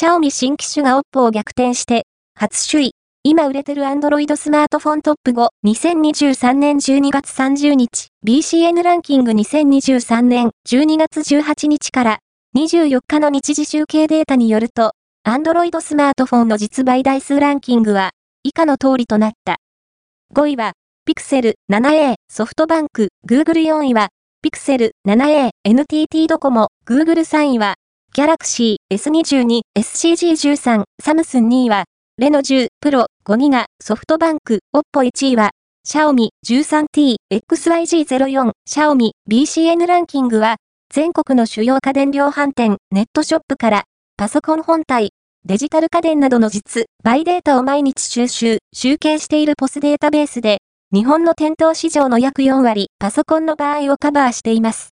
[0.00, 2.90] シャオミ新機種が OPPO を逆転して、初首位。
[3.22, 12.18] 今売れてる Android スマートフォントップ5、2023年12月30日、BCN ランキング2023年12月18日から
[12.56, 14.92] 24日の日時集計データによると、
[15.28, 18.12] Android スマートフォンの実売台数ランキングは、
[18.42, 19.58] 以下の通りとなった。
[20.34, 20.72] 5位は、
[21.06, 24.08] Pixel 7a、ソフトバンク、Google 4位は、
[24.42, 27.74] Pixel 7a、NTT ドコモ、Google 3位は、
[28.12, 31.84] Galaxy S22、SCG13、サムスン2位は、
[32.18, 35.50] レノ10、プロ、5ギガ、ソフトバンク、OPPO 1位は、
[35.84, 40.56] シャオミ 13T、XYG04、シャオミ BCN ランキングは、
[40.92, 43.84] 全国の主要家電量販店、ネットショップから、
[44.16, 45.10] パソコン本体、
[45.46, 50.58] デジタル家電などの実、バイデータを毎日収集、集計しているポスデータベースで、
[50.92, 54.88] 日本の店頭市場の約4割、パソコンの場合をカバーしています。